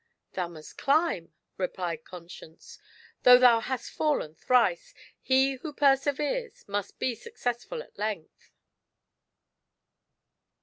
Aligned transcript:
"Thou 0.33 0.47
must 0.47 0.79
climb," 0.79 1.31
replied 1.59 2.05
Conscience;" 2.05 2.79
though 3.21 3.37
thou 3.37 3.59
hast 3.59 3.91
fallen 3.91 4.33
thrice, 4.33 4.95
he 5.21 5.57
who 5.57 5.71
perseveres 5.73 6.67
must 6.67 6.97
be 6.97 7.13
successful 7.13 7.83
at 7.83 7.99
length." 7.99 8.49